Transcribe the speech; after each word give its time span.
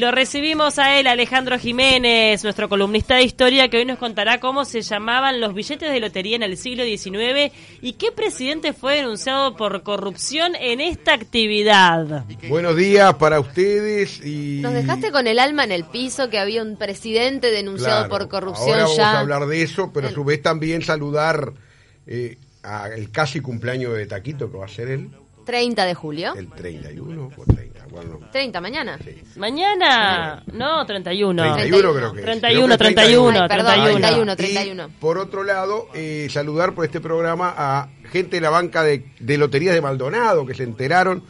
Lo 0.00 0.12
recibimos 0.12 0.78
a 0.78 1.00
él, 1.00 1.08
Alejandro 1.08 1.58
Jiménez, 1.58 2.44
nuestro 2.44 2.68
columnista 2.68 3.16
de 3.16 3.24
historia, 3.24 3.68
que 3.68 3.78
hoy 3.78 3.84
nos 3.84 3.98
contará 3.98 4.38
cómo 4.38 4.64
se 4.64 4.80
llamaban 4.82 5.40
los 5.40 5.54
billetes 5.54 5.90
de 5.90 5.98
lotería 5.98 6.36
en 6.36 6.44
el 6.44 6.56
siglo 6.56 6.84
XIX 6.84 7.52
y 7.82 7.94
qué 7.94 8.12
presidente 8.12 8.72
fue 8.72 8.94
denunciado 8.94 9.56
por 9.56 9.82
corrupción 9.82 10.54
en 10.54 10.80
esta 10.80 11.14
actividad. 11.14 12.24
Buenos 12.48 12.76
días 12.76 13.12
para 13.14 13.40
ustedes 13.40 14.24
y... 14.24 14.60
Nos 14.62 14.72
dejaste 14.72 15.10
con 15.10 15.26
el 15.26 15.40
alma 15.40 15.64
en 15.64 15.72
el 15.72 15.82
piso 15.82 16.30
que 16.30 16.38
había 16.38 16.62
un 16.62 16.76
presidente 16.76 17.50
denunciado 17.50 18.06
Claro, 18.06 18.08
por 18.08 18.28
corrupción 18.28 18.68
ahora 18.68 18.82
vamos 18.82 18.96
ya. 18.96 19.10
a 19.10 19.18
hablar 19.18 19.46
de 19.46 19.62
eso, 19.62 19.90
pero 19.92 20.06
a 20.06 20.12
su 20.12 20.22
vez 20.22 20.40
también 20.40 20.82
saludar 20.82 21.54
eh, 22.06 22.38
al 22.62 23.10
casi 23.10 23.40
cumpleaños 23.40 23.96
de 23.96 24.06
Taquito, 24.06 24.48
que 24.48 24.58
va 24.58 24.66
a 24.66 24.68
ser 24.68 24.90
el, 24.90 25.10
30 25.48 25.86
de 25.86 25.94
julio. 25.94 26.34
el 26.36 26.50
31 26.50 27.30
o 27.34 27.44
30, 27.50 27.86
bueno, 27.90 28.20
30 28.30 28.60
mañana. 28.60 28.98
Mañana, 29.36 30.42
no, 30.52 30.84
31. 30.84 31.54
31 31.54 31.94
creo 31.94 32.12
que 32.12 32.18
es. 32.20 32.24
31, 32.26 32.66
Creo 32.66 32.68
que 32.68 32.72
es 32.74 32.78
31, 32.94 33.40
Ay, 33.40 33.48
perdón, 33.48 33.72
31. 33.84 33.92
31. 33.96 34.32
Y 34.32 34.36
31. 34.36 34.88
por 35.00 35.16
otro 35.16 35.44
lado, 35.44 35.88
eh, 35.94 36.28
saludar 36.30 36.74
por 36.74 36.84
este 36.84 37.00
programa 37.00 37.54
a 37.56 37.88
gente 38.12 38.36
de 38.36 38.40
la 38.42 38.50
banca 38.50 38.82
de, 38.82 39.06
de 39.20 39.38
loterías 39.38 39.74
de 39.74 39.80
Maldonado 39.80 40.44
que 40.44 40.52
se 40.54 40.64
enteraron, 40.64 41.22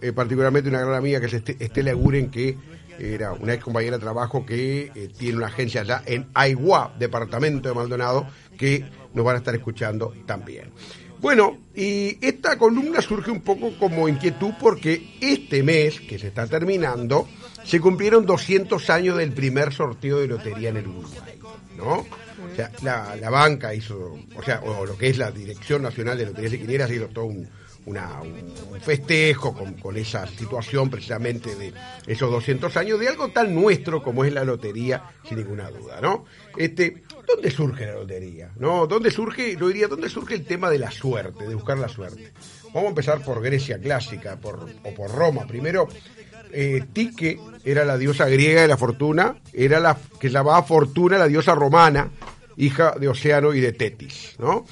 eh, 0.00 0.12
particularmente 0.12 0.68
una 0.68 0.80
gran 0.80 0.94
amiga 0.94 1.20
que 1.20 1.26
es 1.26 1.34
Este- 1.34 1.56
Estela 1.64 1.92
Guren, 1.92 2.32
que 2.32 2.58
era 2.98 3.32
una 3.32 3.54
ex 3.54 3.62
compañera 3.62 3.96
de 3.96 4.02
trabajo 4.02 4.44
que 4.44 4.90
eh, 4.94 5.08
tiene 5.16 5.38
una 5.38 5.46
agencia 5.46 5.82
allá 5.82 6.02
en 6.06 6.26
Aiguá, 6.34 6.92
departamento 6.98 7.68
de 7.68 7.76
Maldonado, 7.76 8.26
que 8.58 8.84
nos 9.14 9.24
van 9.24 9.36
a 9.36 9.38
estar 9.38 9.54
escuchando 9.54 10.12
también. 10.26 10.72
Bueno, 11.22 11.56
y 11.72 12.18
esta 12.20 12.58
columna 12.58 13.00
surge 13.00 13.30
un 13.30 13.42
poco 13.42 13.78
como 13.78 14.08
inquietud 14.08 14.54
porque 14.60 15.16
este 15.20 15.62
mes, 15.62 16.00
que 16.00 16.18
se 16.18 16.26
está 16.26 16.48
terminando, 16.48 17.28
se 17.64 17.80
cumplieron 17.80 18.26
200 18.26 18.90
años 18.90 19.16
del 19.16 19.32
primer 19.32 19.72
sorteo 19.72 20.18
de 20.18 20.26
lotería 20.26 20.70
en 20.70 20.78
el 20.78 20.88
Uruguay, 20.88 21.38
¿no? 21.76 21.92
O 21.94 22.56
sea, 22.56 22.72
la, 22.82 23.14
la 23.14 23.30
banca 23.30 23.72
hizo, 23.72 24.18
o 24.34 24.42
sea, 24.42 24.62
o 24.62 24.84
lo 24.84 24.98
que 24.98 25.10
es 25.10 25.16
la 25.16 25.30
Dirección 25.30 25.82
Nacional 25.82 26.18
de 26.18 26.26
Loterías 26.26 26.54
y 26.54 26.58
Quinieras 26.58 26.90
hizo 26.90 27.06
todo 27.06 27.26
un, 27.26 27.48
un 27.86 28.80
festejo 28.80 29.54
con, 29.54 29.74
con 29.74 29.96
esa 29.96 30.26
situación 30.26 30.88
precisamente 30.88 31.54
de 31.56 31.72
esos 32.06 32.30
200 32.30 32.76
años 32.76 33.00
de 33.00 33.08
algo 33.08 33.28
tan 33.30 33.54
nuestro 33.54 34.02
como 34.02 34.24
es 34.24 34.32
la 34.32 34.44
lotería, 34.44 35.02
sin 35.28 35.38
ninguna 35.38 35.70
duda, 35.70 36.00
¿no? 36.00 36.24
Este, 36.56 37.02
¿Dónde 37.26 37.50
surge 37.50 37.86
la 37.86 37.94
lotería? 37.94 38.50
¿No? 38.56 38.86
¿Dónde 38.86 39.10
surge, 39.10 39.56
lo 39.58 39.68
diría, 39.68 39.88
dónde 39.88 40.08
surge 40.08 40.34
el 40.34 40.44
tema 40.44 40.70
de 40.70 40.78
la 40.78 40.90
suerte, 40.90 41.46
de 41.46 41.54
buscar 41.54 41.78
la 41.78 41.88
suerte? 41.88 42.32
Vamos 42.66 42.84
a 42.84 42.88
empezar 42.88 43.22
por 43.22 43.42
Grecia 43.42 43.78
clásica, 43.78 44.36
por, 44.36 44.68
o 44.84 44.94
por 44.94 45.10
Roma. 45.10 45.46
Primero, 45.46 45.88
eh, 46.52 46.84
Tique 46.92 47.38
era 47.64 47.84
la 47.84 47.96
diosa 47.96 48.28
griega 48.28 48.62
de 48.62 48.68
la 48.68 48.76
fortuna, 48.76 49.36
era 49.52 49.80
la 49.80 49.96
que 50.18 50.28
llamaba 50.28 50.62
Fortuna, 50.62 51.18
la 51.18 51.28
diosa 51.28 51.54
romana, 51.54 52.10
hija 52.56 52.94
de 52.98 53.08
Océano 53.08 53.54
y 53.54 53.60
de 53.60 53.72
Tetis, 53.72 54.36
¿no? 54.38 54.66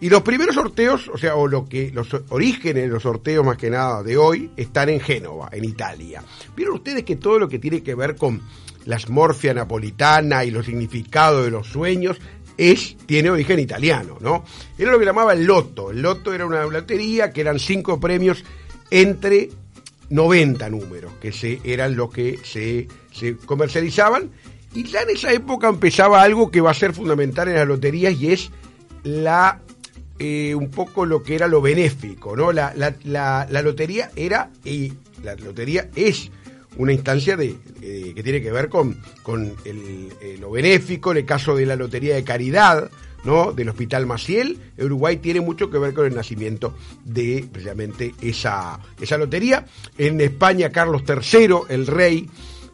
Y 0.00 0.10
los 0.10 0.22
primeros 0.22 0.54
sorteos, 0.54 1.08
o 1.12 1.18
sea, 1.18 1.34
o 1.34 1.48
lo 1.48 1.68
que 1.68 1.90
los 1.92 2.08
orígenes 2.28 2.84
de 2.84 2.88
los 2.88 3.02
sorteos 3.02 3.44
más 3.44 3.56
que 3.56 3.68
nada 3.68 4.02
de 4.02 4.16
hoy 4.16 4.50
están 4.56 4.88
en 4.90 5.00
Génova, 5.00 5.48
en 5.52 5.64
Italia. 5.64 6.22
Vieron 6.54 6.76
ustedes 6.76 7.02
que 7.02 7.16
todo 7.16 7.38
lo 7.38 7.48
que 7.48 7.58
tiene 7.58 7.82
que 7.82 7.96
ver 7.96 8.14
con 8.14 8.40
la 8.84 8.98
smorfia 8.98 9.52
napolitana 9.54 10.44
y 10.44 10.52
los 10.52 10.66
significados 10.66 11.44
de 11.44 11.50
los 11.50 11.66
sueños 11.66 12.18
es 12.56 12.96
tiene 13.06 13.30
origen 13.30 13.58
italiano, 13.58 14.18
¿no? 14.20 14.44
Era 14.78 14.92
lo 14.92 14.98
que 15.00 15.04
llamaba 15.04 15.32
el 15.32 15.44
loto. 15.44 15.90
El 15.90 16.02
loto 16.02 16.32
era 16.32 16.46
una 16.46 16.64
lotería 16.64 17.32
que 17.32 17.40
eran 17.40 17.58
cinco 17.58 17.98
premios 17.98 18.44
entre 18.90 19.50
90 20.10 20.70
números, 20.70 21.12
que 21.20 21.32
se, 21.32 21.60
eran 21.64 21.96
los 21.96 22.12
que 22.12 22.38
se, 22.44 22.86
se 23.12 23.36
comercializaban. 23.36 24.30
Y 24.74 24.84
ya 24.84 25.02
en 25.02 25.10
esa 25.10 25.32
época 25.32 25.68
empezaba 25.68 26.22
algo 26.22 26.50
que 26.50 26.60
va 26.60 26.70
a 26.70 26.74
ser 26.74 26.92
fundamental 26.92 27.48
en 27.48 27.54
las 27.54 27.66
loterías 27.66 28.14
y 28.20 28.32
es 28.32 28.50
la 29.02 29.60
eh, 30.18 30.54
un 30.54 30.70
poco 30.70 31.06
lo 31.06 31.22
que 31.22 31.34
era 31.34 31.46
lo 31.46 31.60
benéfico, 31.60 32.36
¿no? 32.36 32.52
La, 32.52 32.74
la, 32.74 32.94
la, 33.04 33.62
lotería 33.62 34.10
era, 34.16 34.50
y 34.64 34.92
la 35.22 35.34
lotería 35.36 35.90
es 35.94 36.30
una 36.76 36.92
instancia 36.92 37.36
de, 37.36 37.56
eh, 37.82 38.12
que 38.14 38.22
tiene 38.22 38.42
que 38.42 38.50
ver 38.50 38.68
con, 38.68 39.00
con 39.22 39.54
el, 39.64 40.08
eh, 40.20 40.36
lo 40.40 40.50
benéfico, 40.50 41.12
en 41.12 41.18
el 41.18 41.24
caso 41.24 41.56
de 41.56 41.66
la 41.66 41.76
Lotería 41.76 42.14
de 42.14 42.24
Caridad, 42.24 42.90
¿no? 43.24 43.52
del 43.52 43.68
Hospital 43.68 44.06
Maciel, 44.06 44.58
Uruguay 44.78 45.16
tiene 45.18 45.40
mucho 45.40 45.70
que 45.70 45.78
ver 45.78 45.94
con 45.94 46.06
el 46.06 46.14
nacimiento 46.14 46.74
de 47.04 47.46
precisamente 47.50 48.14
esa, 48.20 48.78
esa 49.00 49.18
lotería. 49.18 49.66
En 49.98 50.20
España, 50.20 50.70
Carlos 50.70 51.02
III, 51.06 51.58
el 51.68 51.86
rey, 51.86 52.28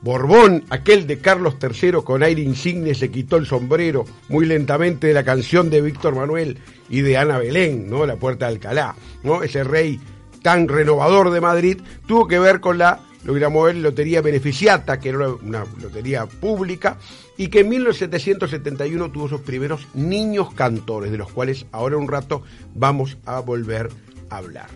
Borbón, 0.05 0.65
aquel 0.69 1.07
de 1.07 1.19
Carlos 1.19 1.57
III 1.63 2.03
con 2.05 2.23
aire 2.23 2.43
insigne, 2.43 2.95
se 2.95 3.11
quitó 3.11 3.39
el 3.39 3.47
sombrero 3.47 4.05
muy 4.29 4.45
lentamente 4.45 5.07
de 5.07 5.15
la 5.15 5.25
canción 5.25 5.71
de 5.71 5.81
Víctor 5.81 6.15
Manuel 6.15 6.59
y 6.91 7.01
de 7.01 7.17
Ana 7.17 7.39
Belén, 7.39 7.89
¿no? 7.89 8.05
La 8.05 8.17
Puerta 8.17 8.45
de 8.45 8.53
Alcalá, 8.53 8.97
¿no? 9.23 9.43
Ese 9.43 9.65
rey 9.65 9.99
tan 10.43 10.69
renovador 10.69 11.31
de 11.31 11.41
Madrid 11.41 11.81
tuvo 12.07 12.29
que 12.29 12.39
ver 12.39 12.61
con 12.61 12.77
la, 12.77 13.01
lo 13.25 13.33
que 13.33 13.41
llamó 13.41 13.67
él, 13.67 13.83
lotería 13.83 14.21
beneficiata, 14.21 15.01
que 15.01 15.09
era 15.09 15.31
una, 15.31 15.65
lotería 15.81 16.27
pública, 16.27 16.99
y 17.39 17.49
que 17.49 17.61
en 17.61 17.71
1771 17.71 19.11
tuvo 19.11 19.31
sus 19.31 19.41
primeros 19.41 19.89
niños 19.95 20.53
cantores, 20.53 21.13
de 21.13 21.17
los 21.17 21.33
cuales 21.33 21.65
ahora 21.73 21.97
un 21.97 22.09
rato 22.09 22.43
vamos 22.75 23.17
a 23.25 23.41
volver 23.41 23.89
a 24.29 24.37
hablar. 24.37 24.69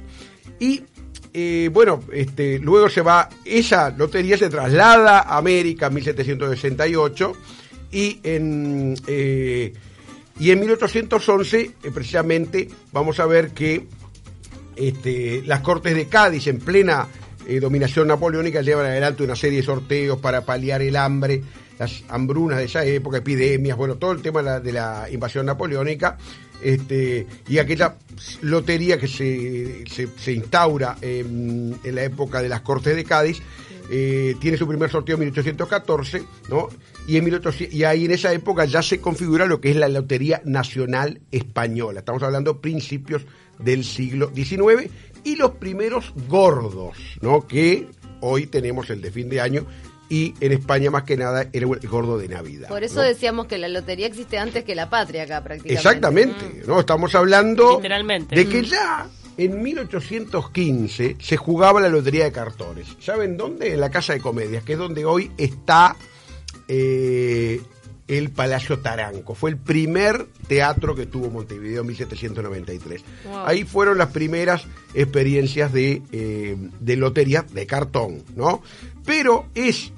Y 0.58 0.84
eh, 1.32 1.70
bueno, 1.72 2.02
este, 2.12 2.58
luego 2.58 2.88
se 2.88 3.02
va, 3.02 3.28
esa 3.44 3.90
lotería 3.90 4.36
se 4.36 4.48
traslada 4.48 5.20
a 5.20 5.38
América 5.38 5.86
en 5.86 5.94
1768 5.94 7.32
y 7.92 8.20
en, 8.22 8.94
eh, 9.06 9.72
y 10.38 10.50
en 10.50 10.60
1811 10.60 11.60
eh, 11.60 11.90
precisamente 11.92 12.68
vamos 12.92 13.20
a 13.20 13.26
ver 13.26 13.50
que 13.50 13.86
este, 14.76 15.42
las 15.44 15.60
Cortes 15.60 15.94
de 15.94 16.06
Cádiz 16.06 16.46
en 16.46 16.58
plena 16.58 17.08
dominación 17.62 18.08
napoleónica 18.08 18.60
llevan 18.60 18.84
adelante 18.84 19.22
una 19.22 19.34
serie 19.34 19.60
de 19.60 19.64
sorteos 19.64 20.18
para 20.18 20.44
paliar 20.44 20.82
el 20.82 20.96
hambre, 20.96 21.42
las 21.78 22.04
hambrunas 22.10 22.58
de 22.58 22.66
esa 22.66 22.84
época, 22.84 23.16
epidemias, 23.16 23.74
bueno, 23.74 23.94
todo 23.94 24.12
el 24.12 24.20
tema 24.20 24.60
de 24.60 24.70
la 24.70 25.08
invasión 25.10 25.46
napoleónica, 25.46 26.18
este, 26.62 27.26
y 27.48 27.58
aquella 27.58 27.96
lotería 28.42 28.98
que 28.98 29.08
se, 29.08 29.84
se, 29.86 30.32
instaura 30.32 30.96
en, 31.00 31.78
la 31.84 32.02
época 32.02 32.42
de 32.42 32.48
las 32.48 32.62
Cortes 32.62 32.96
de 32.96 33.04
Cádiz, 33.04 33.40
eh, 33.90 34.34
tiene 34.40 34.56
su 34.56 34.66
primer 34.66 34.90
sorteo 34.90 35.14
en 35.14 35.20
1814, 35.20 36.22
¿no? 36.50 36.68
Y, 37.06 37.16
en 37.16 37.24
1800 37.24 37.74
y 37.74 37.84
ahí 37.84 38.04
en 38.04 38.10
esa 38.10 38.32
época 38.32 38.66
ya 38.66 38.82
se 38.82 39.00
configura 39.00 39.46
lo 39.46 39.60
que 39.60 39.70
es 39.70 39.76
la 39.76 39.88
Lotería 39.88 40.42
Nacional 40.44 41.20
Española. 41.30 42.00
Estamos 42.00 42.22
hablando 42.22 42.60
principios 42.60 43.24
del 43.58 43.84
siglo 43.84 44.30
XIX 44.34 44.90
y 45.24 45.36
los 45.36 45.52
primeros 45.52 46.12
gordos, 46.28 46.96
¿no? 47.22 47.46
Que 47.46 47.88
hoy 48.20 48.46
tenemos 48.46 48.90
el 48.90 49.00
de 49.00 49.10
fin 49.10 49.28
de 49.28 49.40
año 49.40 49.66
y 50.08 50.34
en 50.40 50.52
España 50.52 50.90
más 50.90 51.02
que 51.04 51.16
nada 51.16 51.48
era 51.52 51.66
el 51.66 51.88
gordo 51.88 52.18
de 52.18 52.28
Navidad. 52.28 52.68
Por 52.68 52.84
eso 52.84 52.96
¿no? 52.96 53.02
decíamos 53.02 53.46
que 53.46 53.58
la 53.58 53.68
lotería 53.68 54.06
existe 54.06 54.38
antes 54.38 54.64
que 54.64 54.74
la 54.74 54.88
patria 54.88 55.24
acá 55.24 55.42
prácticamente. 55.42 55.74
Exactamente, 55.74 56.62
¿no? 56.66 56.80
Estamos 56.80 57.14
hablando 57.14 57.76
Literalmente. 57.76 58.34
de 58.34 58.48
que 58.48 58.64
ya 58.64 59.08
en 59.36 59.62
1815 59.62 61.16
se 61.20 61.36
jugaba 61.36 61.80
la 61.80 61.88
lotería 61.88 62.24
de 62.24 62.32
cartones. 62.32 62.88
¿Saben 63.00 63.36
dónde? 63.36 63.74
En 63.74 63.80
la 63.80 63.90
Casa 63.90 64.12
de 64.12 64.20
Comedias, 64.20 64.64
que 64.64 64.72
es 64.72 64.78
donde 64.78 65.04
hoy 65.04 65.30
está 65.36 65.94
eh, 66.66 67.60
el 68.08 68.30
Palacio 68.30 68.78
Taranco. 68.78 69.34
Fue 69.34 69.50
el 69.50 69.58
primer 69.58 70.26
teatro 70.48 70.94
que 70.96 71.06
tuvo 71.06 71.30
Montevideo 71.30 71.82
en 71.82 71.86
1793. 71.88 73.04
Wow. 73.24 73.36
Ahí 73.46 73.64
fueron 73.64 73.98
las 73.98 74.08
primeras 74.08 74.64
experiencias 74.94 75.72
de, 75.72 76.02
eh, 76.10 76.56
de 76.80 76.96
lotería 76.96 77.42
de 77.42 77.66
cartón, 77.66 78.24
¿no? 78.34 78.62
Pero 79.04 79.46
es 79.54 79.92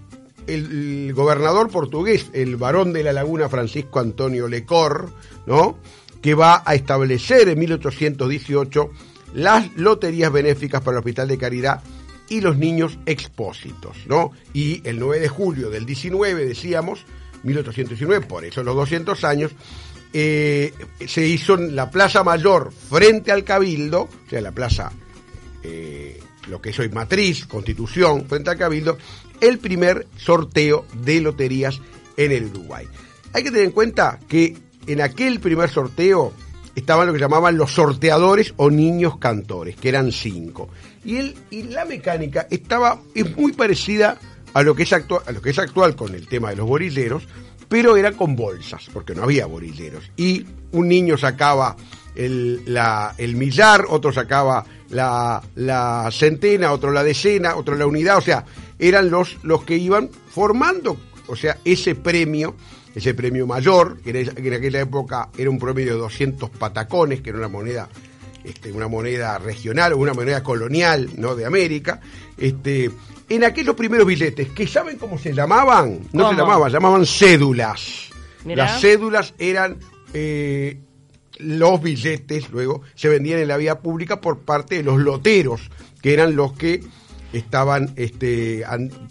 el, 0.46 1.12
gobernador 1.14 1.70
portugués, 1.70 2.30
el 2.32 2.56
varón 2.56 2.92
de 2.92 3.02
la 3.02 3.12
laguna 3.12 3.48
Francisco 3.48 4.00
Antonio 4.00 4.48
Lecor, 4.48 5.10
¿no? 5.46 5.78
que 6.20 6.34
va 6.34 6.62
a 6.64 6.74
establecer 6.74 7.48
en 7.48 7.58
1818 7.58 8.90
las 9.34 9.74
loterías 9.76 10.32
benéficas 10.32 10.82
para 10.82 10.96
el 10.96 10.98
Hospital 10.98 11.28
de 11.28 11.38
Caridad 11.38 11.82
y 12.28 12.40
los 12.40 12.56
niños 12.56 12.98
expósitos, 13.06 13.96
¿no? 14.06 14.32
Y 14.52 14.86
el 14.88 14.98
9 14.98 15.20
de 15.20 15.28
julio 15.28 15.70
del 15.70 15.86
19, 15.86 16.44
decíamos, 16.46 17.04
1819, 17.42 18.26
por 18.26 18.44
eso 18.44 18.62
los 18.62 18.76
200 18.76 19.24
años, 19.24 19.52
eh, 20.12 20.72
se 21.06 21.26
hizo 21.26 21.54
en 21.54 21.74
la 21.74 21.90
Plaza 21.90 22.22
Mayor 22.22 22.72
frente 22.72 23.32
al 23.32 23.44
Cabildo, 23.44 24.02
o 24.02 24.30
sea, 24.30 24.40
la 24.40 24.52
plaza 24.52 24.92
eh, 25.62 26.20
lo 26.48 26.60
que 26.60 26.70
es 26.70 26.78
hoy 26.78 26.88
Matriz, 26.88 27.46
Constitución, 27.46 28.26
frente 28.26 28.50
al 28.50 28.58
Cabildo, 28.58 28.98
el 29.40 29.58
primer 29.58 30.06
sorteo 30.16 30.86
de 31.02 31.20
loterías 31.20 31.80
en 32.16 32.32
el 32.32 32.46
Uruguay. 32.46 32.86
Hay 33.32 33.42
que 33.42 33.50
tener 33.50 33.66
en 33.66 33.72
cuenta 33.72 34.18
que 34.28 34.56
en 34.86 35.00
aquel 35.00 35.40
primer 35.40 35.70
sorteo 35.70 36.32
estaban 36.74 37.06
lo 37.06 37.12
que 37.12 37.18
llamaban 37.18 37.56
los 37.56 37.72
sorteadores 37.72 38.54
o 38.56 38.70
niños 38.70 39.18
cantores, 39.18 39.76
que 39.76 39.88
eran 39.88 40.12
cinco. 40.12 40.68
Y, 41.04 41.16
él, 41.16 41.36
y 41.50 41.62
la 41.64 41.84
mecánica 41.84 42.46
estaba, 42.50 43.00
es 43.14 43.36
muy 43.36 43.52
parecida 43.52 44.18
a 44.52 44.62
lo 44.62 44.74
que 44.74 44.82
es 44.82 44.92
actual, 44.92 45.22
a 45.26 45.32
lo 45.32 45.40
que 45.40 45.50
es 45.50 45.58
actual 45.58 45.94
con 45.94 46.14
el 46.14 46.26
tema 46.26 46.50
de 46.50 46.56
los 46.56 46.66
borilleros, 46.66 47.26
pero 47.68 47.96
era 47.96 48.12
con 48.12 48.34
bolsas, 48.34 48.88
porque 48.92 49.14
no 49.14 49.22
había 49.22 49.46
borilleros. 49.46 50.10
Y 50.16 50.44
un 50.72 50.88
niño 50.88 51.16
sacaba 51.16 51.76
el, 52.20 52.62
la, 52.66 53.14
el 53.16 53.34
millar, 53.34 53.86
otro 53.88 54.12
sacaba 54.12 54.64
la, 54.90 55.42
la 55.54 56.08
centena, 56.12 56.72
otro 56.72 56.92
la 56.92 57.02
decena, 57.02 57.56
otro 57.56 57.74
la 57.76 57.86
unidad, 57.86 58.18
o 58.18 58.20
sea, 58.20 58.44
eran 58.78 59.10
los, 59.10 59.38
los 59.42 59.64
que 59.64 59.76
iban 59.76 60.10
formando, 60.28 60.98
o 61.28 61.34
sea, 61.36 61.56
ese 61.64 61.94
premio, 61.94 62.56
ese 62.94 63.14
premio 63.14 63.46
mayor, 63.46 64.00
que 64.02 64.10
en 64.10 64.54
aquella 64.54 64.80
época 64.80 65.30
era 65.38 65.48
un 65.48 65.58
promedio 65.58 65.94
de 65.94 66.00
200 66.00 66.50
patacones, 66.50 67.22
que 67.22 67.30
era 67.30 67.38
una 67.38 67.48
moneda 67.48 67.88
este, 68.44 68.72
una 68.72 68.88
moneda 68.88 69.38
regional 69.38 69.92
o 69.92 69.98
una 69.98 70.14
moneda 70.14 70.42
colonial 70.42 71.10
¿no? 71.16 71.34
de 71.34 71.44
América, 71.44 72.00
este, 72.38 72.90
en 73.28 73.44
aquellos 73.44 73.74
primeros 73.76 74.06
billetes, 74.06 74.48
que 74.50 74.66
saben 74.66 74.96
cómo 74.98 75.18
se 75.18 75.32
llamaban, 75.32 76.00
no 76.12 76.30
se 76.30 76.36
llamaban, 76.36 76.72
llamaban 76.72 77.06
cédulas. 77.06 78.08
Las 78.44 78.80
cédulas 78.80 79.34
eran 79.38 79.78
eh, 80.14 80.80
los 81.42 81.82
billetes, 81.82 82.50
luego 82.50 82.82
se 82.94 83.08
vendían 83.08 83.40
en 83.40 83.48
la 83.48 83.56
vía 83.56 83.80
pública 83.80 84.20
por 84.20 84.40
parte 84.40 84.76
de 84.76 84.82
los 84.82 84.98
loteros, 84.98 85.70
que 86.02 86.12
eran 86.12 86.36
los 86.36 86.52
que 86.52 86.82
estaban, 87.32 87.92
este, 87.96 88.64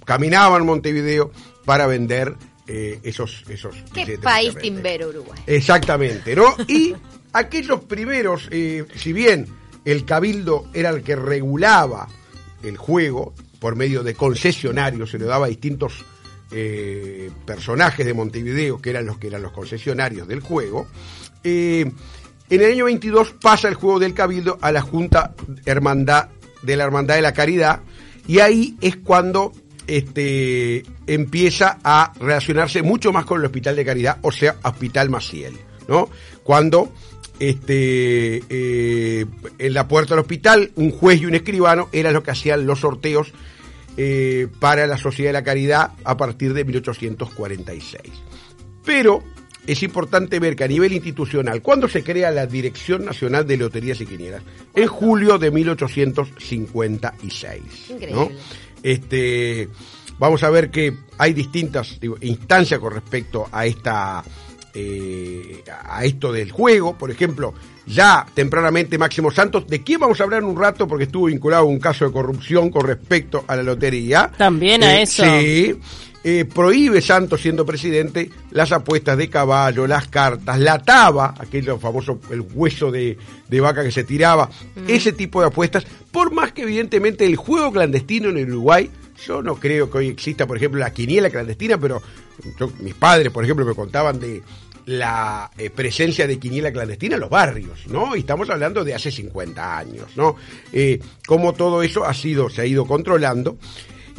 caminaban 0.05 0.65
Montevideo 0.65 1.31
para 1.65 1.87
vender 1.87 2.35
eh, 2.67 2.99
esos, 3.03 3.43
esos 3.49 3.75
¿Qué 3.93 4.17
país 4.17 4.55
timbero 4.55 5.09
Uruguay? 5.09 5.39
Exactamente, 5.47 6.35
¿no? 6.35 6.55
Y 6.67 6.95
aquellos 7.33 7.81
primeros, 7.81 8.47
eh, 8.51 8.85
si 8.95 9.13
bien 9.13 9.47
el 9.85 10.05
cabildo 10.05 10.69
era 10.73 10.89
el 10.89 11.03
que 11.03 11.15
regulaba 11.15 12.07
el 12.63 12.77
juego 12.77 13.33
por 13.59 13.75
medio 13.75 14.03
de 14.03 14.15
concesionarios, 14.15 15.11
se 15.11 15.19
le 15.19 15.25
daba 15.25 15.45
a 15.45 15.49
distintos 15.49 16.05
eh, 16.51 17.29
personajes 17.45 18.05
de 18.05 18.13
Montevideo, 18.13 18.81
que 18.81 18.89
eran 18.89 19.05
los 19.05 19.17
que 19.17 19.27
eran 19.27 19.41
los 19.41 19.51
concesionarios 19.51 20.27
del 20.27 20.39
juego, 20.39 20.87
eh, 21.43 21.91
en 22.49 22.61
el 22.61 22.71
año 22.71 22.85
22 22.85 23.33
pasa 23.41 23.67
el 23.67 23.75
juego 23.75 23.99
del 23.99 24.13
cabildo 24.13 24.57
a 24.61 24.71
la 24.71 24.81
Junta 24.81 25.33
Hermandad 25.65 26.29
de 26.61 26.75
la 26.75 26.83
Hermandad 26.83 27.15
de 27.15 27.21
la 27.21 27.33
Caridad, 27.33 27.81
y 28.27 28.39
ahí 28.39 28.75
es 28.81 28.97
cuando 28.97 29.53
este, 29.87 30.83
empieza 31.07 31.79
a 31.83 32.13
relacionarse 32.19 32.81
mucho 32.81 33.11
más 33.11 33.25
con 33.25 33.39
el 33.39 33.45
Hospital 33.45 33.75
de 33.75 33.85
Caridad, 33.85 34.17
o 34.21 34.31
sea, 34.31 34.57
Hospital 34.63 35.09
Maciel, 35.09 35.53
¿no? 35.87 36.09
Cuando 36.43 36.91
este, 37.39 38.43
eh, 38.49 39.25
en 39.57 39.73
la 39.73 39.87
puerta 39.87 40.13
del 40.13 40.21
hospital, 40.21 40.71
un 40.75 40.91
juez 40.91 41.21
y 41.21 41.25
un 41.25 41.35
escribano 41.35 41.89
eran 41.91 42.13
los 42.13 42.23
que 42.23 42.31
hacían 42.31 42.65
los 42.65 42.81
sorteos 42.81 43.31
eh, 43.97 44.47
para 44.59 44.85
la 44.87 44.97
Sociedad 44.97 45.29
de 45.29 45.33
la 45.33 45.43
Caridad 45.43 45.91
a 46.03 46.17
partir 46.17 46.53
de 46.53 46.65
1846. 46.65 48.01
Pero 48.85 49.23
es 49.67 49.83
importante 49.83 50.39
ver 50.39 50.55
que 50.55 50.63
a 50.63 50.67
nivel 50.67 50.93
institucional, 50.93 51.61
¿cuándo 51.61 51.87
se 51.87 52.03
crea 52.03 52.31
la 52.31 52.47
Dirección 52.47 53.05
Nacional 53.05 53.45
de 53.45 53.57
Loterías 53.57 54.01
y 54.01 54.05
Quinielas? 54.05 54.41
En 54.73 54.87
julio 54.87 55.37
de 55.37 55.51
1856. 55.51 57.61
Increíble. 57.89 58.31
Este, 58.81 59.67
vamos 60.17 60.41
a 60.43 60.49
ver 60.49 60.71
que 60.71 60.95
hay 61.17 61.33
distintas 61.33 61.99
instancias 62.21 62.79
con 62.79 62.93
respecto 62.93 63.49
a 63.51 63.65
esta 63.65 64.23
eh, 64.73 65.63
a 65.83 66.05
esto 66.05 66.31
del 66.31 66.51
juego. 66.51 66.97
Por 66.97 67.11
ejemplo, 67.11 67.53
ya 67.85 68.25
tempranamente 68.33 68.97
Máximo 68.97 69.31
Santos, 69.31 69.67
¿de 69.67 69.81
quién 69.81 69.99
vamos 69.99 70.21
a 70.21 70.23
hablar 70.23 70.43
un 70.43 70.55
rato? 70.55 70.87
Porque 70.87 71.05
estuvo 71.05 71.25
vinculado 71.25 71.63
a 71.63 71.67
un 71.67 71.79
caso 71.79 72.05
de 72.05 72.11
corrupción 72.11 72.69
con 72.69 72.85
respecto 72.85 73.43
a 73.47 73.55
la 73.55 73.63
lotería. 73.63 74.31
También 74.37 74.83
a 74.83 74.99
eh, 74.99 75.03
eso. 75.03 75.23
Sí. 75.23 75.75
Eh, 76.23 76.45
prohíbe 76.45 77.01
Santos 77.01 77.41
siendo 77.41 77.65
presidente 77.65 78.29
las 78.51 78.71
apuestas 78.71 79.17
de 79.17 79.29
caballo, 79.29 79.87
las 79.87 80.07
cartas, 80.07 80.59
la 80.59 80.79
taba, 80.79 81.33
aquello 81.39 81.79
famoso, 81.79 82.19
el 82.29 82.41
hueso 82.41 82.91
de, 82.91 83.17
vaca 83.61 83.83
que 83.83 83.91
se 83.91 84.03
tiraba, 84.03 84.47
mm. 84.75 84.89
ese 84.89 85.13
tipo 85.13 85.39
de 85.39 85.47
apuestas, 85.47 85.85
por 86.11 86.31
más 86.31 86.51
que 86.51 86.63
evidentemente 86.63 87.25
el 87.25 87.37
juego 87.37 87.71
clandestino 87.71 88.29
en 88.29 88.37
el 88.37 88.51
Uruguay 88.51 88.89
yo 89.25 89.41
no 89.41 89.55
creo 89.55 89.89
que 89.89 89.97
hoy 89.97 90.07
exista, 90.07 90.47
por 90.47 90.57
ejemplo, 90.57 90.79
la 90.79 90.93
quiniela 90.93 91.29
clandestina, 91.29 91.77
pero 91.77 92.01
mis 92.79 92.93
padres, 92.93 93.31
por 93.31 93.43
ejemplo, 93.43 93.65
me 93.65 93.73
contaban 93.73 94.19
de 94.19 94.41
la 94.85 95.51
eh, 95.57 95.69
presencia 95.69 96.25
de 96.25 96.39
quiniela 96.39 96.71
clandestina 96.71 97.15
en 97.15 97.21
los 97.21 97.29
barrios, 97.29 97.87
¿no? 97.87 98.15
Y 98.15 98.19
estamos 98.19 98.49
hablando 98.49 98.83
de 98.83 98.95
hace 98.95 99.11
50 99.11 99.77
años, 99.77 100.15
¿no? 100.15 100.35
Eh, 100.71 100.99
cómo 101.27 101.53
todo 101.53 101.83
eso 101.83 102.05
ha 102.05 102.13
sido, 102.13 102.49
se 102.49 102.61
ha 102.61 102.65
ido 102.65 102.85
controlando. 102.85 103.57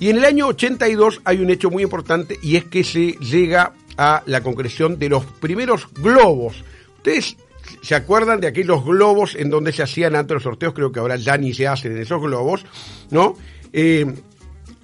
Y 0.00 0.08
en 0.08 0.16
el 0.16 0.24
año 0.24 0.46
82 0.46 1.20
hay 1.24 1.40
un 1.40 1.50
hecho 1.50 1.70
muy 1.70 1.82
importante 1.82 2.38
y 2.42 2.56
es 2.56 2.64
que 2.64 2.82
se 2.82 3.12
llega 3.18 3.74
a 3.98 4.22
la 4.24 4.40
concreción 4.40 4.98
de 4.98 5.10
los 5.10 5.26
primeros 5.26 5.88
globos. 5.92 6.64
Ustedes 6.96 7.36
se 7.82 7.94
acuerdan 7.94 8.40
de 8.40 8.46
aquellos 8.46 8.82
globos 8.82 9.34
en 9.34 9.50
donde 9.50 9.72
se 9.72 9.82
hacían 9.82 10.16
antes 10.16 10.34
los 10.34 10.42
sorteos, 10.42 10.72
creo 10.72 10.90
que 10.90 11.00
ahora 11.00 11.16
ya 11.16 11.36
ni 11.36 11.52
se 11.52 11.68
hacen 11.68 11.92
en 11.92 11.98
esos 11.98 12.20
globos, 12.20 12.64
¿no? 13.10 13.36
Eh, 13.74 14.06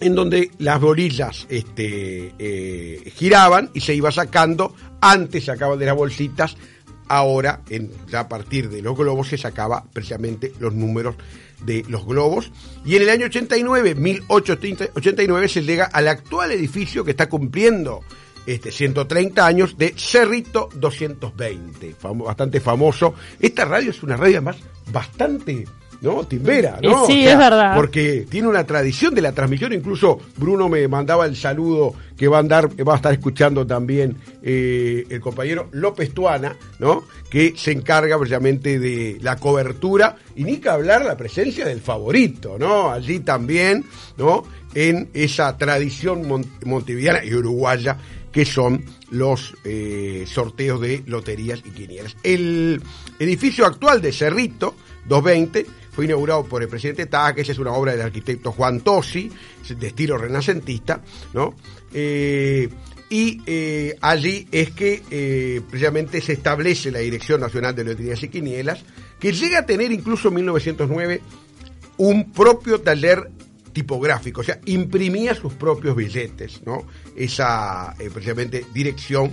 en 0.00 0.14
donde 0.14 0.50
las 0.58 0.78
borillas 0.78 1.46
este, 1.48 2.34
eh, 2.38 3.10
giraban 3.16 3.70
y 3.72 3.80
se 3.80 3.94
iba 3.94 4.12
sacando, 4.12 4.74
antes 5.00 5.46
sacaban 5.46 5.78
de 5.78 5.86
las 5.86 5.96
bolsitas, 5.96 6.58
ahora 7.08 7.62
en, 7.68 7.92
a 8.12 8.28
partir 8.28 8.68
de 8.68 8.82
los 8.82 8.96
globos 8.96 9.28
se 9.28 9.38
sacaba 9.38 9.84
precisamente 9.92 10.52
los 10.58 10.74
números 10.74 11.16
de 11.64 11.84
los 11.88 12.06
globos. 12.06 12.52
Y 12.84 12.96
en 12.96 13.02
el 13.02 13.10
año 13.10 13.26
89, 13.26 13.94
1889, 13.94 15.48
se 15.48 15.62
llega 15.62 15.86
al 15.86 16.08
actual 16.08 16.52
edificio 16.52 17.04
que 17.04 17.12
está 17.12 17.28
cumpliendo 17.28 18.00
este, 18.46 18.70
130 18.70 19.44
años 19.44 19.76
de 19.76 19.94
Cerrito 19.96 20.68
220, 20.74 21.96
bastante 22.24 22.60
famoso. 22.60 23.14
Esta 23.40 23.64
radio 23.64 23.90
es 23.90 24.02
una 24.02 24.16
radio 24.16 24.42
más 24.42 24.56
bastante 24.92 25.64
¿no? 26.00 26.24
Timbera, 26.24 26.78
¿no? 26.82 27.06
Sí, 27.06 27.26
es 27.26 27.38
verdad. 27.38 27.74
Porque 27.76 28.26
tiene 28.28 28.48
una 28.48 28.64
tradición 28.64 29.14
de 29.14 29.22
la 29.22 29.32
transmisión, 29.32 29.72
incluso 29.72 30.18
Bruno 30.36 30.68
me 30.68 30.86
mandaba 30.88 31.26
el 31.26 31.36
saludo 31.36 31.94
que 32.16 32.28
va 32.28 32.38
a 32.38 32.40
andar, 32.40 32.68
va 32.86 32.94
a 32.94 32.96
estar 32.96 33.12
escuchando 33.12 33.66
también 33.66 34.16
eh, 34.42 35.06
el 35.10 35.20
compañero 35.20 35.68
López 35.72 36.12
Tuana, 36.12 36.56
¿no? 36.78 37.04
Que 37.30 37.54
se 37.56 37.72
encarga 37.72 38.18
precisamente 38.18 38.78
de 38.78 39.18
la 39.20 39.36
cobertura 39.36 40.16
y 40.34 40.44
ni 40.44 40.58
que 40.58 40.68
hablar 40.68 41.04
la 41.04 41.16
presencia 41.16 41.66
del 41.66 41.80
favorito, 41.80 42.56
¿no? 42.58 42.90
Allí 42.90 43.20
también, 43.20 43.84
¿no? 44.16 44.44
En 44.74 45.08
esa 45.14 45.56
tradición 45.56 46.44
montevideana 46.64 47.24
y 47.24 47.34
uruguaya 47.34 47.96
que 48.36 48.44
son 48.44 48.84
los 49.08 49.56
eh, 49.64 50.24
sorteos 50.26 50.78
de 50.78 51.02
loterías 51.06 51.60
y 51.64 51.70
quinielas. 51.70 52.18
El 52.22 52.82
edificio 53.18 53.64
actual 53.64 54.02
de 54.02 54.12
Cerrito 54.12 54.74
220 55.06 55.64
fue 55.90 56.04
inaugurado 56.04 56.44
por 56.44 56.62
el 56.62 56.68
presidente 56.68 57.06
Taques, 57.06 57.48
es 57.48 57.58
una 57.58 57.72
obra 57.72 57.92
del 57.92 58.02
arquitecto 58.02 58.52
Juan 58.52 58.82
Tosi, 58.82 59.32
de 59.66 59.86
estilo 59.86 60.18
renacentista, 60.18 61.00
¿no? 61.32 61.54
Eh, 61.94 62.68
y 63.08 63.40
eh, 63.46 63.96
allí 64.02 64.46
es 64.52 64.70
que 64.72 65.02
eh, 65.10 65.62
precisamente 65.70 66.20
se 66.20 66.34
establece 66.34 66.90
la 66.90 66.98
Dirección 66.98 67.40
Nacional 67.40 67.74
de 67.74 67.84
Loterías 67.84 68.22
y 68.22 68.28
Quinielas, 68.28 68.84
que 69.18 69.32
llega 69.32 69.60
a 69.60 69.64
tener 69.64 69.92
incluso 69.92 70.28
en 70.28 70.34
1909 70.34 71.22
un 71.96 72.32
propio 72.32 72.82
taller 72.82 73.30
tipográfico, 73.76 74.40
o 74.40 74.44
sea, 74.44 74.58
imprimía 74.64 75.34
sus 75.34 75.52
propios 75.52 75.94
billetes, 75.94 76.62
¿no? 76.64 76.86
Esa 77.14 77.94
precisamente 78.14 78.64
dirección 78.72 79.32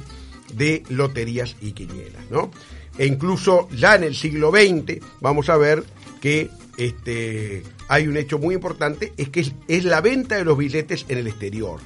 de 0.53 0.83
loterías 0.89 1.55
y 1.61 1.71
quinielas, 1.71 2.29
¿no? 2.29 2.51
E 2.97 3.05
incluso 3.05 3.69
ya 3.69 3.95
en 3.95 4.03
el 4.03 4.15
siglo 4.15 4.51
XX 4.51 4.99
vamos 5.21 5.47
a 5.47 5.55
ver 5.55 5.85
que 6.19 6.49
este, 6.75 7.63
hay 7.87 8.05
un 8.09 8.17
hecho 8.17 8.37
muy 8.37 8.53
importante, 8.55 9.13
es 9.15 9.29
que 9.29 9.49
es, 9.69 9.85
la 9.85 10.01
venta 10.01 10.35
de 10.35 10.43
los 10.43 10.57
billetes 10.57 11.05
en 11.07 11.19
el 11.19 11.27
exterior. 11.27 11.79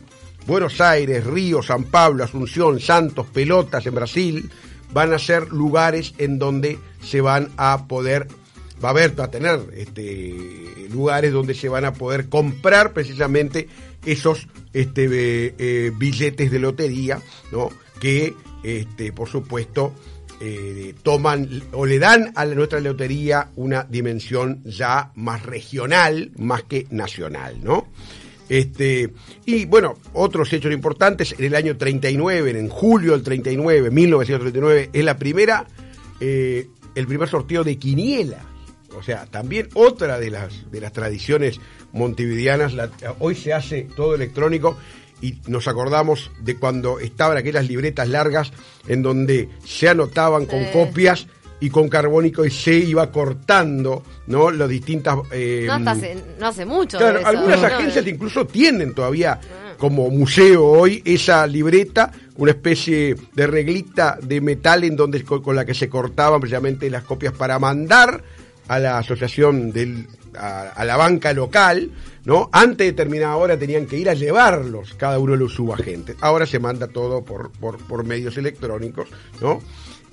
Buenos 0.48 0.82
Aires, 0.82 1.24
Río, 1.26 1.62
San 1.62 1.84
Pablo, 1.84 2.24
Asunción, 2.24 2.80
Santos, 2.80 3.28
Pelotas 3.32 3.86
en 3.86 3.94
Brasil, 3.94 4.50
van 4.92 5.14
a 5.14 5.20
ser 5.20 5.50
lugares 5.50 6.16
en 6.18 6.40
donde 6.40 6.80
se 7.04 7.22
van 7.22 7.50
a 7.58 7.86
poder, 7.88 8.28
va 8.84 8.90
a 8.90 8.92
haber, 8.92 9.20
va 9.20 9.26
a 9.26 9.32
tener 9.32 9.60
este, 9.76 10.88
lugares 10.92 11.32
donde 11.32 11.54
se 11.54 11.70
van 11.70 11.86
a 11.86 11.94
poder 11.94 12.30
comprar 12.30 12.94
precisamente 12.94 13.68
esos 14.06 14.48
este, 14.74 15.06
eh, 15.06 15.56
eh, 15.58 15.92
billetes 15.96 16.52
de 16.52 16.60
lotería, 16.60 17.22
¿no? 17.52 17.70
que 18.00 18.36
este, 18.64 19.12
por 19.12 19.28
supuesto 19.28 19.94
eh, 20.40 20.94
toman 21.02 21.64
o 21.72 21.86
le 21.86 22.00
dan 22.00 22.32
a 22.36 22.46
nuestra 22.46 22.80
lotería 22.80 23.50
una 23.56 23.84
dimensión 23.84 24.62
ya 24.64 25.12
más 25.16 25.44
regional, 25.44 26.32
más 26.38 26.64
que 26.64 26.86
nacional, 26.92 27.64
¿no? 27.64 27.88
Este, 28.50 29.12
y 29.46 29.66
bueno, 29.66 29.98
otros 30.14 30.54
hechos 30.54 30.72
importantes, 30.72 31.36
en 31.38 31.44
el 31.44 31.56
año 31.56 31.76
39, 31.76 32.52
en 32.52 32.70
julio 32.70 33.12
del 33.12 33.24
39, 33.24 33.92
1939, 33.92 34.90
es 34.94 35.04
la 35.04 35.18
primera, 35.18 35.68
el 36.22 37.08
primer 37.08 37.28
sorteo 37.28 37.66
de 37.66 37.78
quiniela. 37.78 38.57
O 38.98 39.04
sea, 39.04 39.26
también 39.26 39.70
otra 39.74 40.20
de 40.20 40.32
las, 40.32 40.72
de 40.72 40.82
las 40.82 40.92
tradiciones 40.92 41.60
montevideanas, 41.94 42.74
hoy 43.20 43.36
se 43.36 43.54
hace 43.54 43.88
todo 43.96 44.16
electrónico 44.16 44.78
y 45.22 45.38
nos 45.48 45.68
acordamos 45.68 46.32
de 46.42 46.58
cuando 46.58 47.00
estaban 47.00 47.38
aquellas 47.38 47.68
libretas 47.68 48.08
largas 48.08 48.52
en 48.88 49.02
donde 49.02 49.50
se 49.66 49.90
anotaban 49.90 50.46
con 50.46 50.64
copias 50.66 51.28
y 51.60 51.70
con 51.72 51.90
carbónico 51.90 52.46
y 52.46 52.52
se 52.52 52.76
iba 52.76 53.12
cortando, 53.12 54.04
¿no? 54.28 54.52
Las 54.52 54.70
distintas... 54.70 55.18
eh, 55.32 55.64
No, 55.66 55.74
hasta 55.74 55.92
hace, 55.92 56.24
no 56.40 56.48
hace 56.48 56.66
mucho. 56.66 57.00
Claro, 57.00 57.16
de 57.16 57.20
eso, 57.22 57.30
algunas 57.30 57.62
¿no? 57.62 57.68
agencias 57.68 58.06
incluso 58.08 58.46
tienen 58.46 58.94
todavía 58.94 59.40
como 59.80 60.10
museo 60.10 60.66
hoy 60.66 61.02
esa 61.04 61.48
libreta, 61.48 62.12
una 62.36 62.52
especie 62.52 63.16
de 63.34 63.48
reglita 63.48 64.20
de 64.22 64.40
metal 64.42 64.84
en 64.84 64.96
donde 64.96 65.24
con, 65.24 65.42
con 65.42 65.56
la 65.56 65.66
que 65.66 65.74
se 65.74 65.90
cortaban 65.90 66.40
precisamente 66.40 66.90
las 66.92 67.04
copias 67.04 67.34
para 67.34 67.58
mandar 67.58 68.24
a 68.68 68.80
la 68.80 68.98
asociación 68.98 69.72
del 69.72 70.08
a, 70.38 70.86
la 70.86 70.98
banca 70.98 71.34
local, 71.34 71.90
¿no? 72.26 72.50
Antes 72.52 72.78
de 72.78 72.86
determinada 72.92 73.36
hora 73.38 73.58
tenían 73.58 73.86
que 73.88 73.98
ir 73.98 74.10
a 74.10 74.14
llevarlos 74.14 74.94
cada 74.94 75.18
uno 75.20 75.32
de 75.34 75.40
los 75.40 75.54
subagentes. 75.54 76.16
Ahora 76.22 76.46
se 76.46 76.60
manda 76.60 76.88
todo 76.88 77.24
por, 77.26 77.52
por, 77.52 78.04
medios 78.04 78.38
electrónicos, 78.38 79.08
¿no? 79.42 79.62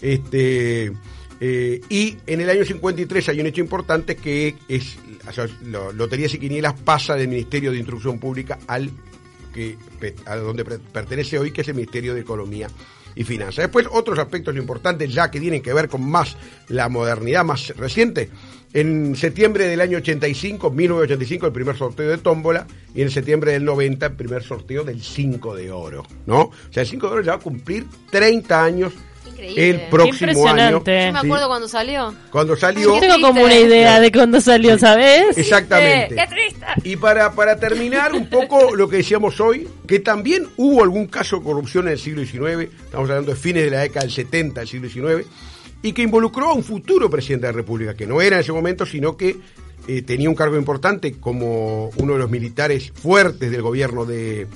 Este 0.00 0.92
eh, 1.40 1.80
y 1.88 2.16
en 2.26 2.40
el 2.40 2.48
año 2.48 2.64
53 2.64 3.28
hay 3.28 3.40
un 3.40 3.46
hecho 3.46 3.60
importante 3.60 4.16
que 4.16 4.54
es 4.68 4.96
o 5.28 5.32
sea, 5.32 5.46
lo- 5.64 5.92
Loterías 5.92 6.32
y 6.34 6.38
Quinielas 6.38 6.74
pasa 6.74 7.16
del 7.16 7.28
Ministerio 7.28 7.72
de 7.72 7.78
Instrucción 7.78 8.18
Pública 8.18 8.58
al 8.66 8.90
que 9.52 9.76
a 10.26 10.36
donde 10.36 10.64
pertenece 10.64 11.38
hoy, 11.38 11.50
que 11.52 11.60
es 11.60 11.68
el 11.68 11.74
Ministerio 11.74 12.14
de 12.14 12.20
Economía 12.20 12.68
y 13.14 13.24
Finanzas. 13.24 13.64
Después, 13.64 13.86
otros 13.90 14.18
aspectos 14.18 14.56
importantes 14.56 15.12
ya 15.12 15.30
que 15.30 15.40
tienen 15.40 15.62
que 15.62 15.72
ver 15.72 15.88
con 15.88 16.02
más 16.08 16.36
la 16.68 16.88
modernidad 16.88 17.44
más 17.44 17.68
reciente. 17.76 18.30
En 18.72 19.14
septiembre 19.14 19.68
del 19.68 19.80
año 19.80 19.98
85, 19.98 20.70
1985, 20.70 21.46
el 21.46 21.52
primer 21.52 21.76
sorteo 21.76 22.10
de 22.10 22.18
tómbola, 22.18 22.66
y 22.92 23.02
en 23.02 23.10
septiembre 23.10 23.52
del 23.52 23.64
90, 23.64 24.06
el 24.06 24.12
primer 24.14 24.42
sorteo 24.42 24.82
del 24.82 25.00
5 25.00 25.54
de 25.54 25.70
oro, 25.70 26.04
¿no? 26.26 26.40
O 26.40 26.52
sea, 26.70 26.82
el 26.82 26.88
5 26.88 27.06
de 27.06 27.12
oro 27.12 27.22
ya 27.22 27.32
va 27.32 27.38
a 27.38 27.40
cumplir 27.40 27.86
30 28.10 28.64
años 28.64 28.92
Increíble. 29.26 29.70
el 29.70 29.80
próximo 29.88 30.46
año. 30.48 30.70
Yo 30.70 30.82
me 30.84 31.10
Sí. 31.12 31.16
acuerdo 31.26 31.48
cuando 31.48 31.68
salió. 31.68 32.14
Cuando 32.30 32.56
salió... 32.56 32.94
Yo 32.94 33.00
tengo 33.00 33.20
como 33.28 33.42
una 33.44 33.54
idea 33.56 34.00
de 34.00 34.12
cuándo 34.12 34.40
salió, 34.40 34.78
¿sabes? 34.78 35.36
Exactamente. 35.36 36.14
¡Qué 36.14 36.26
triste! 36.26 36.66
Y 36.84 36.96
para, 36.96 37.32
para 37.32 37.56
terminar 37.58 38.12
un 38.12 38.28
poco 38.28 38.74
lo 38.74 38.88
que 38.88 38.98
decíamos 38.98 39.40
hoy, 39.40 39.68
que 39.86 39.98
también 40.00 40.46
hubo 40.56 40.82
algún 40.82 41.06
caso 41.06 41.38
de 41.38 41.44
corrupción 41.44 41.86
en 41.86 41.92
el 41.94 41.98
siglo 41.98 42.22
XIX, 42.24 42.68
estamos 42.84 43.08
hablando 43.10 43.32
de 43.32 43.36
fines 43.36 43.64
de 43.64 43.70
la 43.70 43.80
década 43.80 44.02
del 44.06 44.12
70 44.14 44.60
del 44.60 44.68
siglo 44.68 44.88
XIX, 44.88 45.26
y 45.82 45.92
que 45.92 46.02
involucró 46.02 46.48
a 46.50 46.52
un 46.54 46.64
futuro 46.64 47.10
presidente 47.10 47.46
de 47.46 47.52
la 47.52 47.56
República, 47.56 47.94
que 47.94 48.06
no 48.06 48.20
era 48.22 48.36
en 48.36 48.40
ese 48.40 48.52
momento, 48.52 48.86
sino 48.86 49.16
que 49.16 49.36
eh, 49.86 50.00
tenía 50.02 50.30
un 50.30 50.34
cargo 50.34 50.56
importante 50.56 51.14
como 51.20 51.90
uno 51.98 52.14
de 52.14 52.18
los 52.18 52.30
militares 52.30 52.90
fuertes 52.94 53.50
del 53.50 53.60
gobierno 53.60 54.06
de, 54.06 54.46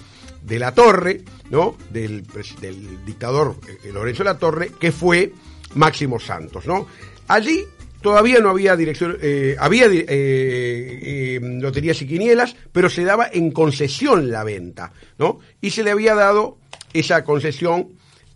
de 0.49 0.59
La 0.59 0.73
Torre, 0.73 1.23
¿no? 1.51 1.77
Del, 1.91 2.25
del 2.61 3.05
dictador 3.05 3.57
eh, 3.85 3.93
Lorenzo 3.93 4.25
La 4.25 4.39
Torre, 4.39 4.73
que 4.79 4.91
fue 4.91 5.33
Máximo 5.75 6.19
Santos, 6.19 6.67
¿no? 6.67 6.87
Allí 7.29 7.65
todavía 8.01 8.41
no 8.41 8.51
había 8.51 8.77
dirección, 8.77 9.19
eh, 9.21 9.57
había 9.59 9.87
eh, 9.87 10.05
eh, 10.09 11.41
loterías 11.43 12.01
y 12.01 12.07
quinielas, 12.07 12.57
pero 12.73 12.89
se 12.89 13.05
daba 13.05 13.29
en 13.31 13.51
concesión 13.51 14.31
la 14.31 14.45
venta, 14.45 14.93
¿no? 15.19 15.41
Y 15.61 15.71
se 15.71 15.83
le 15.83 15.91
había 15.91 16.15
dado 16.15 16.59
esa 16.93 17.23
concesión 17.25 17.89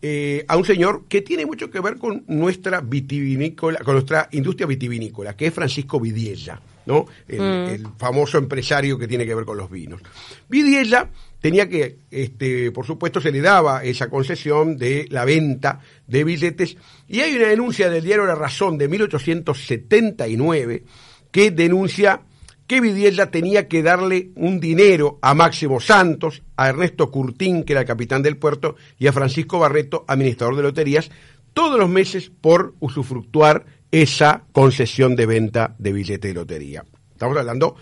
eh, 0.02 0.45
a 0.49 0.57
un 0.57 0.64
señor 0.64 1.04
que 1.09 1.23
tiene 1.23 1.47
mucho 1.47 1.71
que 1.71 1.81
ver 1.81 1.97
con 1.97 2.25
nuestra 2.26 2.81
vitivinícola, 2.81 3.78
con 3.78 3.95
nuestra 3.95 4.28
industria 4.33 4.66
vitivinícola, 4.66 5.37
que 5.37 5.47
es 5.47 5.54
Francisco 5.54 6.00
Vidiella, 6.00 6.61
¿no? 6.87 7.07
El, 7.28 7.40
el 7.40 7.87
famoso 7.97 8.37
empresario 8.37 8.99
que 8.99 9.07
tiene 9.07 9.25
que 9.25 9.35
ver 9.35 9.45
con 9.45 9.57
los 9.57 9.71
vinos. 9.71 10.00
Vidiella 10.49 11.09
tenía 11.42 11.68
que, 11.68 11.99
este, 12.11 12.70
por 12.70 12.87
supuesto, 12.87 13.20
se 13.20 13.32
le 13.32 13.42
daba 13.42 13.84
esa 13.84 14.08
concesión 14.08 14.78
de 14.78 15.06
la 15.11 15.26
venta 15.26 15.80
de 16.06 16.25
billetes, 16.25 16.76
y 17.08 17.20
hay 17.20 17.34
una 17.37 17.49
denuncia 17.49 17.90
del 17.90 18.04
diario 18.04 18.25
La 18.25 18.37
Razón 18.37 18.78
de 18.78 18.88
1879 18.88 20.84
que 21.30 21.50
denuncia 21.50 22.22
que 22.66 22.80
Vidiella 22.80 23.30
tenía 23.30 23.66
que 23.68 23.82
darle 23.82 24.30
un 24.37 24.61
dinero 24.61 25.18
a 25.20 25.34
Máximo 25.34 25.80
Santos, 25.80 26.42
a 26.56 26.68
Ernesto 26.68 27.11
Curtín, 27.11 27.64
que 27.64 27.72
era 27.72 27.80
el 27.80 27.87
capitán 27.87 28.22
del 28.22 28.38
puerto, 28.38 28.76
y 28.99 29.08
a 29.08 29.12
Francisco 29.12 29.58
Barreto, 29.58 30.04
administrador 30.06 30.56
de 30.56 30.62
loterías, 30.62 31.11
todos 31.52 31.78
los 31.78 31.90
meses 31.90 32.30
por 32.40 32.75
usufructuar 32.78 33.66
esa 33.90 34.44
concesión 34.52 35.16
de 35.16 35.26
venta 35.26 35.75
de 35.78 35.92
billete 35.92 36.28
de 36.28 36.34
lotería. 36.34 36.84
Estamos 37.12 37.37
hablando 37.37 37.76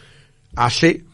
hace 0.56 1.04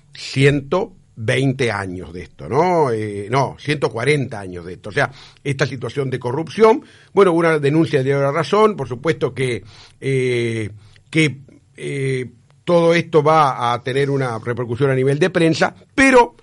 120 1.16 1.72
años 1.72 2.12
de 2.12 2.22
esto, 2.22 2.48
¿no? 2.48 2.90
Eh, 2.90 3.28
no, 3.30 3.56
140 3.58 4.38
años 4.38 4.64
de 4.64 4.74
esto. 4.74 4.90
O 4.90 4.92
sea, 4.92 5.10
esta 5.42 5.66
situación 5.66 6.10
de 6.10 6.18
corrupción, 6.18 6.84
bueno, 7.12 7.32
una 7.32 7.58
denuncia 7.58 8.02
de 8.02 8.12
la 8.12 8.30
razón, 8.30 8.76
por 8.76 8.88
supuesto 8.88 9.34
que, 9.34 9.64
eh, 10.00 10.70
que 11.10 11.40
eh, 11.76 12.30
todo 12.64 12.94
esto 12.94 13.22
va 13.22 13.72
a 13.72 13.82
tener 13.82 14.10
una 14.10 14.38
repercusión 14.38 14.90
a 14.90 14.94
nivel 14.94 15.18
de 15.18 15.30
prensa, 15.30 15.74
pero 15.94 16.34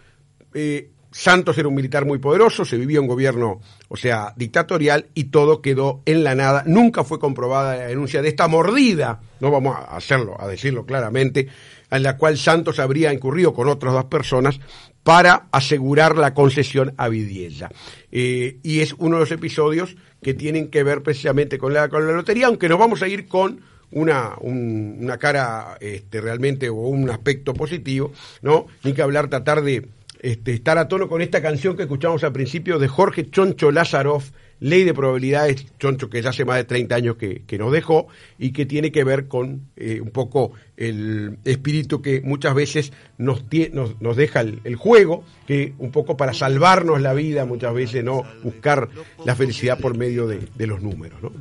eh, 0.53 0.89
Santos 1.11 1.55
era 1.57 1.67
un 1.67 1.75
militar 1.75 2.05
muy 2.05 2.17
poderoso, 2.17 2.65
se 2.65 2.77
vivía 2.77 2.99
un 2.99 3.07
gobierno, 3.07 3.61
o 3.87 3.95
sea, 3.95 4.33
dictatorial, 4.35 5.07
y 5.13 5.25
todo 5.25 5.61
quedó 5.61 6.01
en 6.05 6.23
la 6.23 6.33
nada. 6.33 6.63
Nunca 6.65 7.03
fue 7.03 7.19
comprobada 7.19 7.77
la 7.77 7.87
denuncia 7.87 8.21
de 8.23 8.29
esta 8.29 8.47
mordida, 8.47 9.21
no 9.39 9.51
vamos 9.51 9.75
a 9.75 9.95
hacerlo, 9.95 10.35
a 10.39 10.47
decirlo 10.47 10.87
claramente, 10.87 11.47
en 11.97 12.03
la 12.03 12.17
cual 12.17 12.37
Santos 12.37 12.79
habría 12.79 13.13
incurrido 13.13 13.53
con 13.53 13.67
otras 13.67 13.93
dos 13.93 14.05
personas 14.05 14.59
para 15.03 15.47
asegurar 15.51 16.17
la 16.17 16.33
concesión 16.33 16.93
a 16.97 17.09
Vidiella. 17.09 17.69
Eh, 18.11 18.57
y 18.63 18.79
es 18.79 18.93
uno 18.97 19.15
de 19.17 19.21
los 19.21 19.31
episodios 19.31 19.95
que 20.21 20.33
tienen 20.33 20.69
que 20.69 20.83
ver 20.83 21.03
precisamente 21.03 21.57
con 21.57 21.73
la, 21.73 21.89
con 21.89 22.05
la 22.07 22.13
lotería, 22.13 22.47
aunque 22.47 22.69
nos 22.69 22.79
vamos 22.79 23.01
a 23.01 23.07
ir 23.07 23.27
con 23.27 23.61
una, 23.91 24.31
un- 24.39 24.97
una 25.01 25.17
cara 25.17 25.77
este, 25.81 26.21
realmente 26.21 26.69
o 26.69 26.75
un 26.75 27.09
aspecto 27.09 27.53
positivo, 27.53 28.11
¿no? 28.41 28.65
Ni 28.83 28.93
que 28.93 29.01
hablar, 29.01 29.29
tratar 29.29 29.61
de 29.61 29.87
este, 30.21 30.53
estar 30.53 30.77
a 30.77 30.87
tono 30.87 31.09
con 31.09 31.21
esta 31.21 31.41
canción 31.41 31.75
que 31.75 31.83
escuchamos 31.83 32.23
al 32.23 32.31
principio 32.31 32.79
de 32.79 32.87
Jorge 32.87 33.29
Choncho 33.29 33.71
Lazaroff, 33.71 34.31
Ley 34.61 34.85
de 34.85 34.93
Probabilidades, 34.93 35.65
Choncho 35.77 36.09
que 36.09 36.21
ya 36.21 36.29
hace 36.29 36.45
más 36.45 36.55
de 36.55 36.63
30 36.63 36.95
años 36.95 37.17
que, 37.17 37.43
que 37.45 37.57
nos 37.57 37.73
dejó 37.73 38.07
y 38.39 38.51
que 38.53 38.65
tiene 38.65 38.93
que 38.93 39.03
ver 39.03 39.27
con 39.27 39.67
eh, 39.75 39.99
un 39.99 40.11
poco 40.11 40.53
el 40.77 41.37
espíritu 41.45 42.01
que 42.01 42.21
muchas 42.21 42.55
veces 42.55 42.91
nos, 43.17 43.43
nos, 43.73 44.01
nos 44.01 44.15
deja 44.17 44.41
el, 44.41 44.59
el 44.63 44.75
juego, 44.75 45.23
que 45.47 45.73
un 45.77 45.91
poco 45.91 46.17
para 46.17 46.33
salvarnos 46.33 47.01
la 47.01 47.13
vida 47.13 47.45
muchas 47.45 47.73
veces, 47.73 48.03
¿no? 48.03 48.23
Buscar 48.43 48.89
la 49.25 49.35
felicidad 49.35 49.77
por 49.77 49.95
medio 49.97 50.25
de, 50.27 50.47
de 50.55 50.67
los 50.67 50.81
números, 50.81 51.21
¿no? 51.21 51.31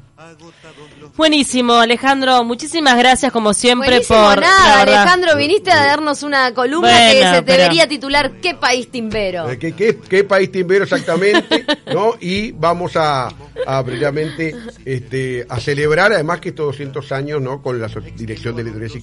Buenísimo, 1.17 1.75
Alejandro. 1.75 2.43
Muchísimas 2.45 2.97
gracias, 2.97 3.33
como 3.33 3.53
siempre, 3.55 3.89
Buenísimo, 3.89 4.19
por. 4.19 4.41
nada. 4.41 4.83
Alejandro, 4.83 5.37
viniste 5.37 5.71
a 5.71 5.85
darnos 5.87 6.23
una 6.23 6.53
columna 6.55 6.91
que 7.12 7.19
se 7.23 7.43
pero- 7.43 7.62
debería 7.62 7.89
titular 7.89 8.33
¿Qué 8.41 8.55
país 8.55 8.89
timbero? 8.91 9.49
Eh, 9.51 9.59
¿Qué, 9.59 9.73
qué, 9.73 9.99
qué 9.99 10.25
país 10.25 10.51
timbero 10.51 10.85
exactamente? 10.85 11.65
¿no? 11.93 12.15
Y 12.21 12.53
vamos 12.53 12.97
a, 12.97 13.29
a 13.67 13.85
precisamente 13.85 14.55
este, 14.85 15.45
a 15.49 15.61
celebrar, 15.61 16.12
además 16.12 16.41
que 16.41 16.51
estos 16.51 16.67
200 16.67 17.12
años, 17.12 17.43
¿no? 17.43 17.62
con 17.62 17.81
la 17.81 17.89
dirección 18.17 18.57
de 18.57 18.65
Letrería 18.65 18.89
y 18.97 19.01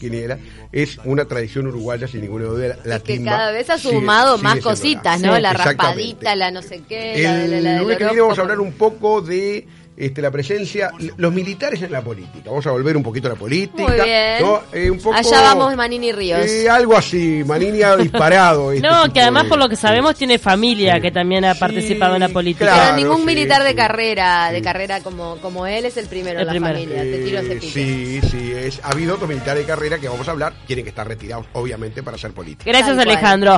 Es 0.72 0.98
una 1.06 1.26
tradición 1.26 1.68
uruguaya 1.68 2.08
sin 2.08 2.22
ninguna 2.22 2.46
duda. 2.46 2.78
La 2.84 3.00
que 3.00 3.24
cada 3.24 3.52
vez 3.52 3.70
ha 3.70 3.78
sumado 3.78 4.38
sigue 4.38 4.44
más 4.44 4.60
cositas, 4.60 5.22
¿no? 5.22 5.38
La 5.40 5.54
raspadita, 5.54 6.36
la 6.36 6.52
no 6.52 6.62
sé 6.62 6.82
qué, 6.88 7.22
la, 7.24 7.44
El 7.44 7.52
la, 7.52 7.60
la 7.62 7.70
del 7.72 7.82
lunes 7.82 7.98
que 7.98 8.04
viene 8.06 8.22
vamos 8.22 8.38
a 8.38 8.42
hablar 8.42 8.60
un 8.60 8.74
poco 8.74 9.22
de 9.22 9.68
este, 10.00 10.22
la 10.22 10.32
presencia, 10.32 10.92
los 11.18 11.34
militares 11.34 11.82
en 11.82 11.92
la 11.92 12.02
política. 12.02 12.50
Vamos 12.50 12.66
a 12.66 12.72
volver 12.72 12.96
un 12.98 13.04
poquito 13.04 13.28
a 13.28 13.32
la 13.32 13.36
política. 13.38 13.84
Muy 13.84 13.94
bien. 13.94 14.38
¿no? 14.42 14.62
Eh, 14.72 14.90
un 14.90 14.98
poco, 15.00 15.16
Allá 15.16 15.42
vamos, 15.42 15.76
Manini 15.76 16.12
Ríos. 16.12 16.40
eh, 16.50 16.70
algo 16.70 16.96
así, 16.98 17.44
Manini 17.46 17.82
ha 17.84 17.96
disparado. 17.98 18.72
este 18.74 18.88
No, 18.88 19.12
que 19.12 19.22
además, 19.22 19.44
de- 19.44 19.50
por 19.50 19.60
lo 19.60 19.68
que 19.70 19.76
sabemos, 19.76 20.16
tiene 20.16 20.40
familia 20.40 21.00
que 21.00 21.12
también 21.12 21.44
ha 21.46 21.54
Sí, 21.54 21.60
participado 21.60 22.16
en 22.16 22.22
la 22.22 22.30
política. 22.30 22.74
Pero 22.74 22.96
ningún 22.96 23.20
sí, 23.20 23.26
militar 23.26 23.64
de 23.64 23.70
sí. 23.72 23.76
carrera, 23.76 24.52
de 24.52 24.62
carrera 24.62 25.02
como, 25.02 25.38
como 25.38 25.68
él 25.68 25.86
es 25.86 25.98
el 25.98 26.08
primero 26.08 26.40
El 26.40 26.42
en 26.42 26.46
la 26.48 26.52
primero. 26.54 26.74
familia. 26.76 27.02
Te 27.04 27.18
tiro 27.24 27.40
ese 27.40 27.52
Eh, 27.54 27.56
pique. 27.58 27.72
sí, 27.72 28.22
sí, 28.30 28.52
es, 28.56 28.80
ha 28.84 28.92
habido 28.92 29.16
otros 29.16 29.28
militares 29.30 29.64
de 29.66 29.68
carrera 29.68 29.98
que 30.00 30.08
vamos 30.08 30.28
a 30.28 30.32
hablar, 30.32 30.54
tienen 30.66 30.86
que 30.86 30.90
estar 30.90 31.08
retirados, 31.08 31.46
obviamente, 31.54 32.02
para 32.04 32.16
hacer 32.16 32.32
política. 32.32 32.64
Gracias, 32.66 32.96
Tal 32.96 33.06
cual. 33.06 33.10
Alejandro. 33.18 33.54